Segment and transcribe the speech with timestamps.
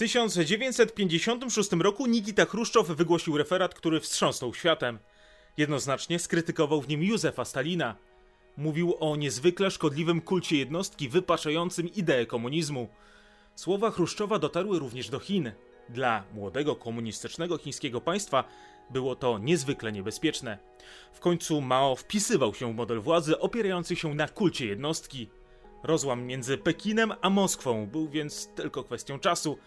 [0.00, 4.98] 1956 roku Nikita Chruszczow wygłosił referat, który wstrząsnął światem.
[5.56, 7.96] Jednoznacznie skrytykował w nim Józefa Stalina.
[8.56, 12.88] Mówił o niezwykle szkodliwym kulcie jednostki wypaczającym ideę komunizmu.
[13.54, 15.52] Słowa Chruszczowa dotarły również do Chin.
[15.88, 18.44] Dla młodego komunistycznego chińskiego państwa
[18.90, 20.58] było to niezwykle niebezpieczne.
[21.12, 25.28] W końcu Mao wpisywał się w model władzy opierający się na kulcie jednostki.
[25.82, 29.58] Rozłam między Pekinem a Moskwą był więc tylko kwestią czasu.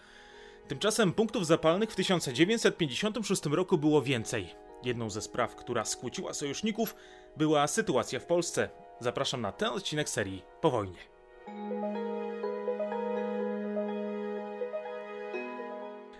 [0.68, 4.54] Tymczasem punktów zapalnych w 1956 roku było więcej.
[4.84, 6.94] Jedną ze spraw, która skłóciła sojuszników,
[7.36, 8.68] była sytuacja w Polsce.
[9.00, 10.98] Zapraszam na ten odcinek serii Po wojnie.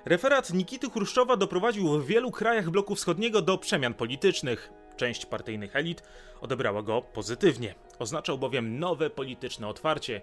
[0.04, 4.70] Referat Nikity Chruszczowa doprowadził w wielu krajach bloku wschodniego do przemian politycznych.
[4.96, 6.02] Część partyjnych elit
[6.40, 7.74] odebrała go pozytywnie.
[7.98, 10.22] Oznaczał bowiem nowe polityczne otwarcie.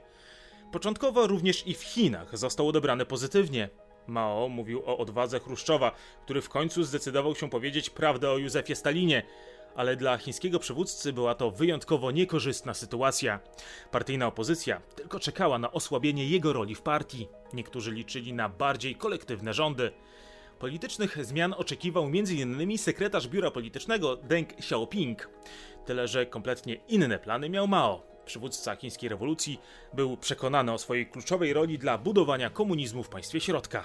[0.71, 3.69] Początkowo również i w Chinach został odebrany pozytywnie.
[4.07, 5.91] Mao mówił o odwadze Chruszczowa,
[6.23, 9.23] który w końcu zdecydował się powiedzieć prawdę o Józefie Stalinie,
[9.75, 13.39] ale dla chińskiego przywódcy była to wyjątkowo niekorzystna sytuacja.
[13.91, 17.27] Partyjna opozycja tylko czekała na osłabienie jego roli w partii.
[17.53, 19.91] Niektórzy liczyli na bardziej kolektywne rządy.
[20.59, 22.77] Politycznych zmian oczekiwał m.in.
[22.77, 25.29] sekretarz biura politycznego Deng Xiaoping.
[25.85, 28.10] Tyle, że kompletnie inne plany miał Mao.
[28.31, 29.59] Przywódca chińskiej rewolucji
[29.93, 33.83] był przekonany o swojej kluczowej roli dla budowania komunizmu w państwie środka.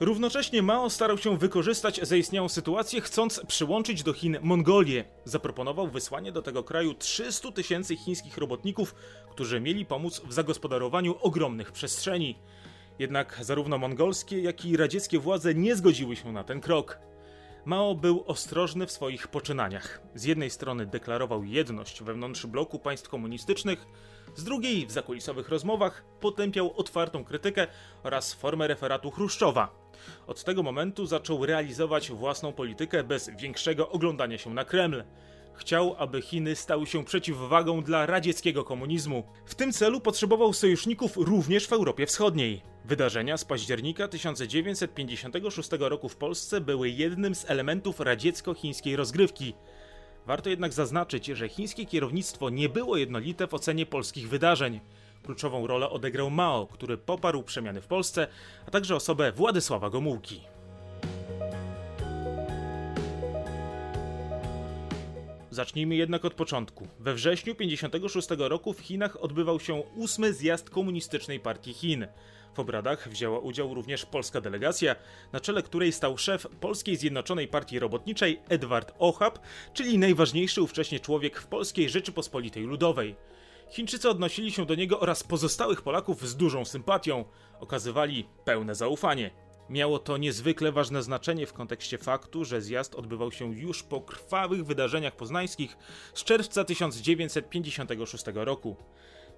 [0.00, 5.04] Równocześnie Mao starał się wykorzystać zaistniałą sytuację, chcąc przyłączyć do Chin Mongolię.
[5.24, 8.94] Zaproponował wysłanie do tego kraju 300 tysięcy chińskich robotników,
[9.30, 12.38] którzy mieli pomóc w zagospodarowaniu ogromnych przestrzeni.
[12.98, 16.98] Jednak zarówno mongolskie, jak i radzieckie władze nie zgodziły się na ten krok.
[17.66, 20.00] Mao był ostrożny w swoich poczynaniach.
[20.14, 23.86] Z jednej strony deklarował jedność wewnątrz bloku państw komunistycznych,
[24.34, 27.66] z drugiej w zakulisowych rozmowach potępiał otwartą krytykę
[28.02, 29.90] oraz formę referatu Chruszczowa.
[30.26, 35.04] Od tego momentu zaczął realizować własną politykę bez większego oglądania się na Kreml.
[35.54, 39.24] Chciał, aby Chiny stały się przeciwwagą dla radzieckiego komunizmu.
[39.46, 42.75] W tym celu potrzebował sojuszników również w Europie Wschodniej.
[42.86, 49.54] Wydarzenia z października 1956 roku w Polsce były jednym z elementów radziecko-chińskiej rozgrywki.
[50.26, 54.80] Warto jednak zaznaczyć, że chińskie kierownictwo nie było jednolite w ocenie polskich wydarzeń.
[55.22, 58.26] Kluczową rolę odegrał Mao, który poparł przemiany w Polsce,
[58.66, 60.40] a także osobę Władysława Gomułki.
[65.50, 66.88] Zacznijmy jednak od początku.
[67.00, 72.06] We wrześniu 1956 roku w Chinach odbywał się ósmy zjazd Komunistycznej Partii Chin.
[72.56, 74.96] W obradach wzięła udział również polska delegacja,
[75.32, 79.38] na czele której stał szef Polskiej Zjednoczonej Partii Robotniczej Edward Ochab,
[79.74, 83.16] czyli najważniejszy ówcześnie człowiek w Polskiej Rzeczypospolitej Ludowej.
[83.70, 87.24] Chińczycy odnosili się do niego oraz pozostałych Polaków z dużą sympatią,
[87.60, 89.30] okazywali pełne zaufanie.
[89.70, 94.66] Miało to niezwykle ważne znaczenie w kontekście faktu, że zjazd odbywał się już po krwawych
[94.66, 95.76] wydarzeniach poznańskich
[96.14, 98.76] z czerwca 1956 roku.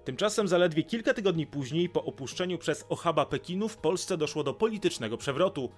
[0.05, 5.17] Tymczasem zaledwie kilka tygodni później, po opuszczeniu przez Ochaba Pekinu, w Polsce doszło do politycznego
[5.17, 5.69] przewrotu.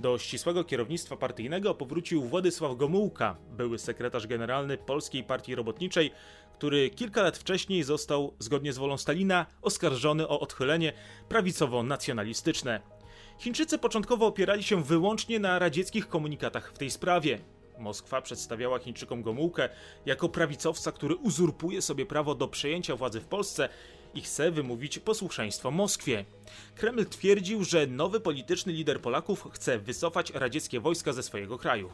[0.00, 6.10] Do ścisłego kierownictwa partyjnego powrócił Władysław Gomułka, były sekretarz generalny Polskiej Partii Robotniczej,
[6.58, 10.92] który kilka lat wcześniej został, zgodnie z wolą Stalina, oskarżony o odchylenie
[11.28, 12.80] prawicowo-nacjonalistyczne.
[13.38, 17.38] Chińczycy początkowo opierali się wyłącznie na radzieckich komunikatach w tej sprawie.
[17.78, 19.68] Moskwa przedstawiała Chińczykom Gomułkę
[20.06, 23.68] jako prawicowca, który uzurpuje sobie prawo do przejęcia władzy w Polsce
[24.14, 26.24] i chce wymówić posłuszeństwo Moskwie.
[26.74, 31.92] Kreml twierdził, że nowy polityczny lider Polaków chce wycofać radzieckie wojska ze swojego kraju.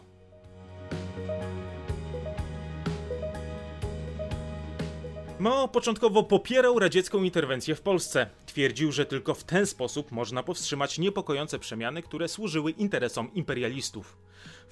[5.42, 8.26] Mao początkowo popierał radziecką interwencję w Polsce.
[8.46, 14.16] Twierdził, że tylko w ten sposób można powstrzymać niepokojące przemiany, które służyły interesom imperialistów.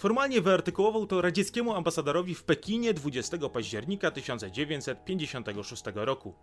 [0.00, 6.34] Formalnie wyartykułował to radzieckiemu ambasadorowi w Pekinie 20 października 1956 roku.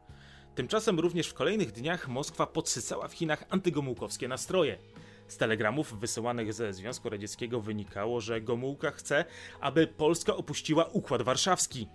[0.56, 4.78] Tymczasem również w kolejnych dniach Moskwa podsycała w Chinach antygomułkowskie nastroje.
[5.28, 9.26] Z telegramów wysyłanych ze Związku Radzieckiego wynikało, że Gomułka chce,
[9.62, 11.88] aby Polska opuściła Układ Warszawski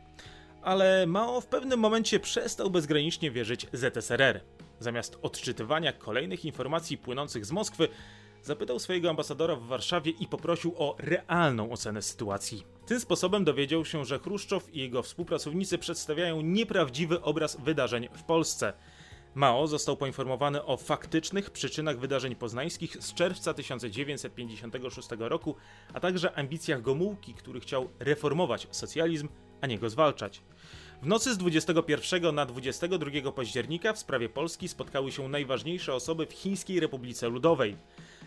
[0.62, 4.40] ale Mao w pewnym momencie przestał bezgranicznie wierzyć ZSRR.
[4.81, 7.88] Zamiast odczytywania kolejnych informacji płynących z Moskwy,
[8.42, 12.64] zapytał swojego ambasadora w Warszawie i poprosił o realną ocenę sytuacji.
[12.86, 18.72] Tym sposobem dowiedział się, że Chruszczow i jego współpracownicy przedstawiają nieprawdziwy obraz wydarzeń w Polsce.
[19.34, 25.56] Mao został poinformowany o faktycznych przyczynach wydarzeń poznańskich z czerwca 1956 roku,
[25.94, 29.28] a także ambicjach Gomułki, który chciał reformować socjalizm,
[29.60, 30.42] a nie go zwalczać.
[31.02, 36.32] W nocy z 21 na 22 października w sprawie Polski spotkały się najważniejsze osoby w
[36.32, 37.76] Chińskiej Republice Ludowej.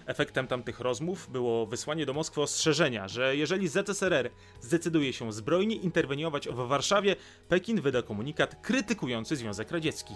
[0.06, 4.30] Efektem tamtych rozmów było wysłanie do Moskwy ostrzeżenia, że jeżeli ZSRR
[4.62, 7.16] zdecyduje się zbrojnie interweniować w Warszawie,
[7.50, 10.14] Pekin wyda komunikat krytykujący Związek Radziecki.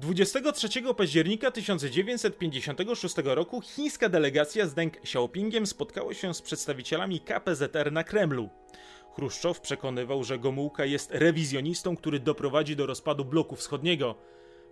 [0.00, 8.04] 23 października 1956 roku chińska delegacja z Deng Xiaopingiem spotkała się z przedstawicielami KPZR na
[8.04, 8.48] Kremlu.
[9.14, 14.14] Chruszczow przekonywał, że Gomułka jest rewizjonistą, który doprowadzi do rozpadu bloku wschodniego.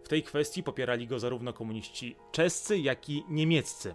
[0.04, 3.94] W tej kwestii popierali go zarówno komuniści czescy, jak i niemieccy.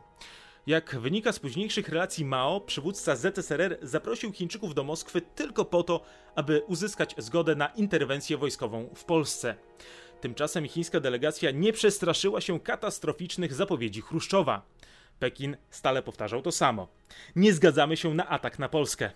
[0.68, 6.02] Jak wynika z późniejszych relacji Mao, przywódca ZSRR zaprosił Chińczyków do Moskwy tylko po to,
[6.36, 9.56] aby uzyskać zgodę na interwencję wojskową w Polsce.
[10.22, 14.62] Tymczasem chińska delegacja nie przestraszyła się katastroficznych zapowiedzi Chruszczowa.
[15.20, 16.88] Pekin stale powtarzał to samo.
[17.36, 19.12] Nie zgadzamy się na atak na Polskę.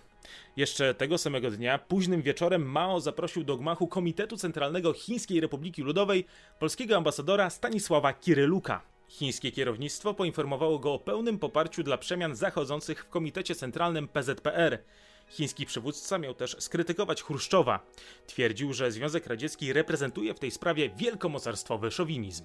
[0.56, 6.26] Jeszcze tego samego dnia, późnym wieczorem, Mao zaprosił do gmachu Komitetu Centralnego Chińskiej Republiki Ludowej
[6.58, 8.82] polskiego ambasadora Stanisława Kiryluka.
[9.08, 14.78] Chińskie kierownictwo poinformowało go o pełnym poparciu dla przemian zachodzących w Komitecie Centralnym PZPR.
[15.28, 17.80] Chiński przywódca miał też skrytykować Chruszczowa.
[18.26, 22.44] Twierdził, że Związek Radziecki reprezentuje w tej sprawie wielkomocarstwowy szowinizm.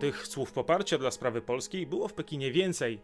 [0.00, 3.00] Tych słów poparcia dla sprawy polskiej było w Pekinie więcej.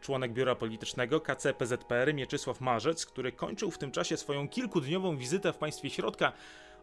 [0.00, 5.56] Członek biura politycznego KCPZPR Mieczysław Marzec, który kończył w tym czasie swoją kilkudniową wizytę w
[5.56, 6.32] państwie środka,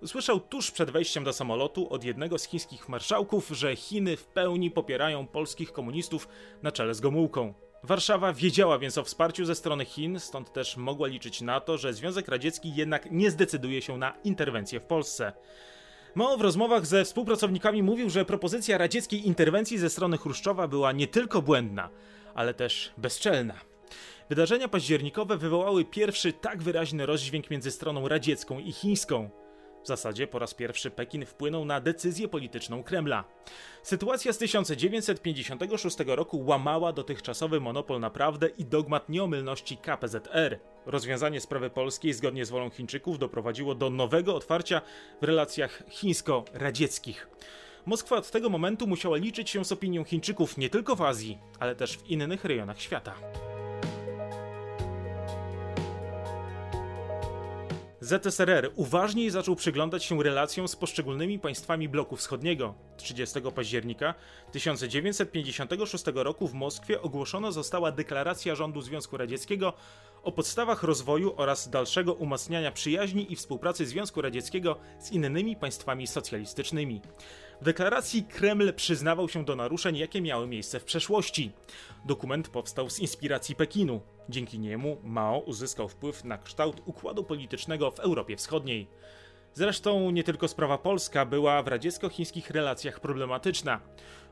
[0.02, 4.72] usłyszał tuż przed wejściem do samolotu od jednego z chińskich marszałków, że Chiny w pełni
[4.72, 6.28] popierają polskich komunistów
[6.64, 7.54] na czele z Gomułką.
[7.84, 11.94] Warszawa wiedziała więc o wsparciu ze strony Chin, stąd też mogła liczyć na to, że
[11.94, 15.34] Związek Radziecki jednak nie zdecyduje się na interwencję w Polsce.
[16.16, 21.08] Mao w rozmowach ze współpracownikami mówił, że propozycja radzieckiej interwencji ze strony Chruszczowa była nie
[21.08, 21.90] tylko błędna,
[22.34, 23.54] ale też bezczelna.
[24.30, 29.30] Wydarzenia październikowe wywołały pierwszy tak wyraźny rozdźwięk między stroną radziecką i chińską.
[29.84, 33.24] W zasadzie po raz pierwszy Pekin wpłynął na decyzję polityczną Kremla.
[33.84, 40.60] Sytuacja z 1956 roku łamała dotychczasowy monopol na prawdę i dogmat nieomylności KPZR.
[40.86, 44.82] Rozwiązanie sprawy polskiej zgodnie z wolą Chińczyków doprowadziło do nowego otwarcia
[45.22, 47.28] w relacjach chińsko-radzieckich.
[47.86, 51.76] Moskwa od tego momentu musiała liczyć się z opinią Chińczyków nie tylko w Azji, ale
[51.76, 53.16] też w innych rejonach świata.
[58.12, 62.74] ZSRR uważniej zaczął przyglądać się relacjom z poszczególnymi państwami bloku wschodniego.
[62.98, 64.14] 30 października
[64.52, 69.74] 1956 roku w Moskwie ogłoszona została deklaracja rządu Związku Radzieckiego
[70.24, 77.02] o podstawach rozwoju oraz dalszego umacniania przyjaźni i współpracy Związku Radzieckiego z innymi państwami socjalistycznymi.
[77.62, 81.52] W deklaracji Kreml przyznawał się do naruszeń, jakie miały miejsce w przeszłości.
[82.06, 84.02] Dokument powstał z inspiracji Pekinu.
[84.30, 88.88] Dzięki niemu Mao uzyskał wpływ na kształt układu politycznego w Europie Wschodniej.
[89.54, 93.80] Zresztą nie tylko sprawa polska była w radziecko-chińskich relacjach problematyczna.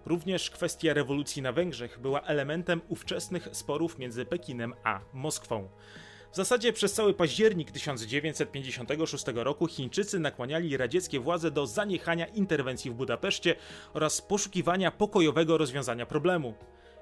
[0.05, 5.69] Również kwestia rewolucji na Węgrzech była elementem ówczesnych sporów między Pekinem a Moskwą.
[6.31, 12.93] W zasadzie przez cały październik 1956 roku Chińczycy nakłaniali radzieckie władze do zaniechania interwencji w
[12.93, 13.55] Budapeszcie
[13.93, 16.53] oraz poszukiwania pokojowego rozwiązania problemu.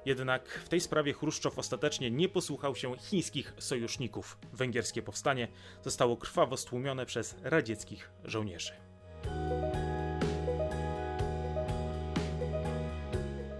[0.05, 4.37] Jednak w tej sprawie Chruszczow ostatecznie nie posłuchał się chińskich sojuszników.
[4.53, 5.47] Węgierskie powstanie
[5.83, 8.73] zostało krwawo stłumione przez radzieckich żołnierzy.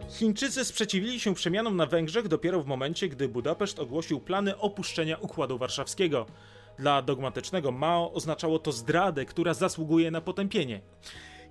[0.09, 5.57] Chińczycy sprzeciwili się przemianom na Węgrzech dopiero w momencie, gdy Budapeszt ogłosił plany opuszczenia Układu
[5.57, 6.25] Warszawskiego.
[6.79, 10.81] Dla dogmatycznego Mao oznaczało to zdradę, która zasługuje na potępienie.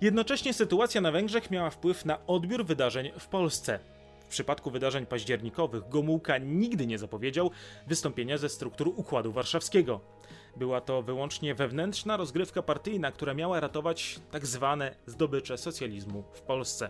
[0.01, 3.79] Jednocześnie sytuacja na Węgrzech miała wpływ na odbiór wydarzeń w Polsce.
[4.27, 7.51] W przypadku wydarzeń październikowych Gomułka nigdy nie zapowiedział
[7.87, 10.01] wystąpienia ze struktur Układu Warszawskiego.
[10.55, 16.89] Była to wyłącznie wewnętrzna rozgrywka partyjna, która miała ratować tak zwane zdobycze socjalizmu w Polsce.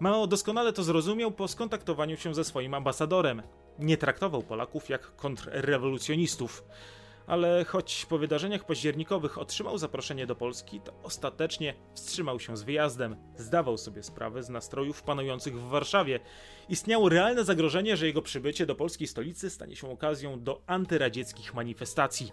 [0.00, 3.42] Mao doskonale to zrozumiał po skontaktowaniu się ze swoim ambasadorem.
[3.78, 6.64] Nie traktował Polaków jak kontrrewolucjonistów
[7.26, 13.16] ale choć po wydarzeniach październikowych otrzymał zaproszenie do Polski, to ostatecznie wstrzymał się z wyjazdem.
[13.36, 16.20] Zdawał sobie sprawę z nastrojów panujących w Warszawie.
[16.68, 22.32] Istniało realne zagrożenie, że jego przybycie do polskiej stolicy stanie się okazją do antyradzieckich manifestacji.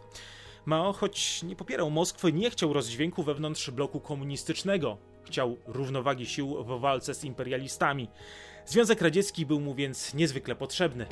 [0.66, 4.98] Mao, choć nie popierał Moskwy, nie chciał rozdźwięku wewnątrz bloku komunistycznego.
[5.26, 8.08] Chciał równowagi sił w walce z imperialistami.
[8.66, 11.06] Związek Radziecki był mu więc niezwykle potrzebny.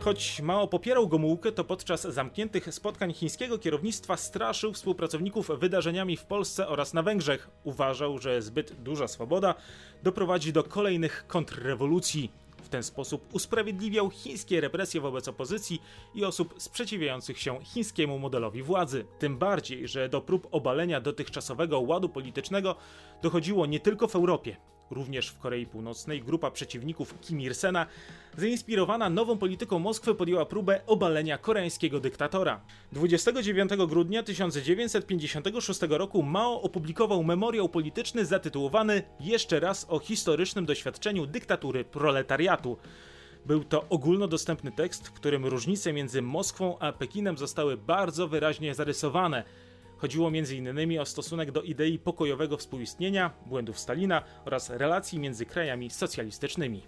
[0.00, 6.68] Choć mało popierał Gomułkę, to podczas zamkniętych spotkań chińskiego kierownictwa straszył współpracowników wydarzeniami w Polsce
[6.68, 7.50] oraz na Węgrzech.
[7.64, 9.54] Uważał, że zbyt duża swoboda
[10.02, 12.32] doprowadzi do kolejnych kontrrewolucji.
[12.62, 15.82] W ten sposób usprawiedliwiał chińskie represje wobec opozycji
[16.14, 19.04] i osób sprzeciwiających się chińskiemu modelowi władzy.
[19.18, 22.76] Tym bardziej, że do prób obalenia dotychczasowego ładu politycznego
[23.22, 24.56] dochodziło nie tylko w Europie.
[24.90, 27.86] Również w Korei Północnej grupa przeciwników Kim Il-sena,
[28.36, 32.60] zainspirowana nową polityką Moskwy, podjęła próbę obalenia koreańskiego dyktatora.
[32.92, 41.84] 29 grudnia 1956 roku Mao opublikował memoriał polityczny zatytułowany Jeszcze raz o historycznym doświadczeniu dyktatury
[41.84, 42.76] proletariatu.
[43.46, 49.44] Był to ogólnodostępny tekst, w którym różnice między Moskwą a Pekinem zostały bardzo wyraźnie zarysowane.
[50.00, 51.00] Chodziło m.in.
[51.00, 56.82] o stosunek do idei pokojowego współistnienia, błędów Stalina oraz relacji między krajami socjalistycznymi.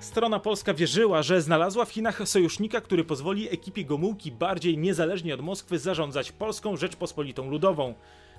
[0.00, 5.40] Strona polska wierzyła, że znalazła w Chinach sojusznika, który pozwoli ekipie Gomułki bardziej niezależnie od
[5.40, 7.94] Moskwy zarządzać Polską Rzeczpospolitą Ludową.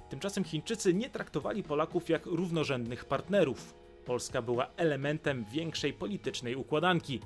[0.09, 3.73] Tymczasem Chińczycy nie traktowali Polaków jak równorzędnych partnerów.
[4.05, 7.19] Polska była elementem większej politycznej układanki.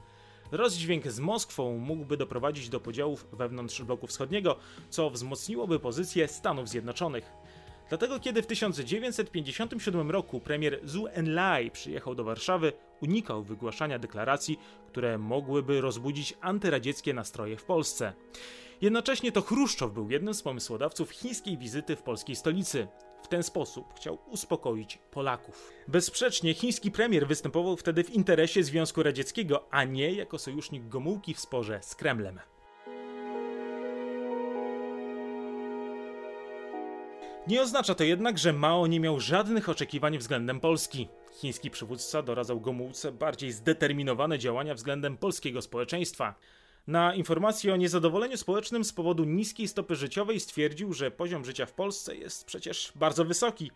[0.54, 4.56] Rozdźwięk z Moskwą mógłby doprowadzić do podziałów wewnątrz bloku wschodniego,
[4.90, 7.32] co wzmocniłoby pozycję Stanów Zjednoczonych.
[7.90, 15.18] Dlatego kiedy w 1957 roku premier Zhou Enlai przyjechał do Warszawy, unikał wygłaszania deklaracji, które
[15.18, 18.14] mogłyby rozbudzić antyradzieckie nastroje w Polsce.
[18.82, 22.88] Jednocześnie to Chruszczow był jednym z pomysłodawców chińskiej wizyty w polskiej stolicy.
[23.24, 25.72] W ten sposób chciał uspokoić Polaków.
[25.88, 31.40] Bezsprzecznie chiński premier występował wtedy w interesie Związku Radzieckiego, a nie jako sojusznik Gomułki w
[31.40, 32.40] sporze z Kremlem.
[37.48, 41.08] Nie oznacza to jednak, że Mao nie miał żadnych oczekiwań względem Polski.
[41.32, 46.36] Chiński przywódca doradzał Gomułce bardziej zdeterminowane działania względem polskiego społeczeństwa.
[46.88, 51.74] Na informację o niezadowoleniu społecznym z powodu niskiej stopy życiowej stwierdził, że poziom życia w
[51.74, 53.72] Polsce jest przecież bardzo wysoki.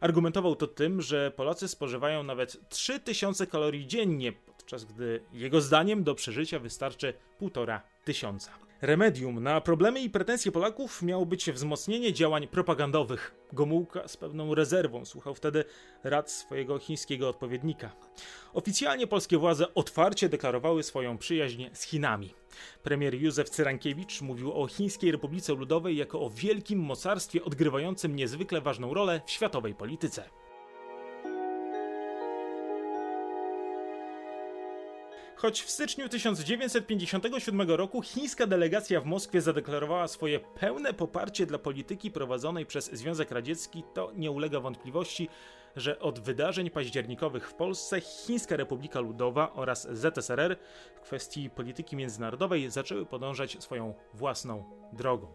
[0.00, 6.14] Argumentował to tym, że Polacy spożywają nawet 3000 kalorii dziennie, podczas gdy jego zdaniem do
[6.14, 8.67] przeżycia wystarczy 1,5 tysiąca.
[8.82, 13.34] Remedium na problemy i pretensje Polaków miało być wzmocnienie działań propagandowych.
[13.52, 15.64] Gomułka z pewną rezerwą słuchał wtedy
[16.04, 17.92] rad swojego chińskiego odpowiednika.
[18.52, 22.34] Oficjalnie polskie władze otwarcie deklarowały swoją przyjaźń z Chinami.
[22.82, 28.94] Premier Józef Cyrankiewicz mówił o Chińskiej Republice Ludowej jako o wielkim mocarstwie odgrywającym niezwykle ważną
[28.94, 30.24] rolę w światowej polityce.
[35.38, 42.10] Choć w styczniu 1957 roku chińska delegacja w Moskwie zadeklarowała swoje pełne poparcie dla polityki
[42.10, 45.28] prowadzonej przez Związek Radziecki, to nie ulega wątpliwości,
[45.76, 50.56] że od wydarzeń październikowych w Polsce Chińska Republika Ludowa oraz ZSRR
[50.94, 55.34] w kwestii polityki międzynarodowej zaczęły podążać swoją własną drogą.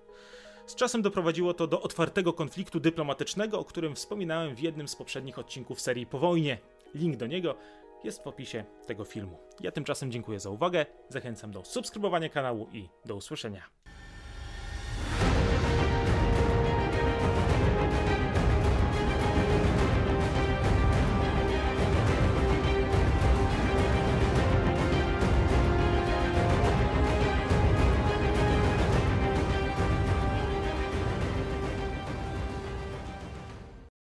[0.66, 5.40] Z czasem doprowadziło to do otwartego konfliktu dyplomatycznego, o którym wspominałem w jednym z poprzednich
[5.40, 6.58] odcinków serii Po wojnie.
[6.96, 7.56] Link do niego
[8.04, 9.38] jest w opisie tego filmu.
[9.60, 13.83] Ja tymczasem dziękuję za uwagę, zachęcam do subskrybowania kanału i do usłyszenia.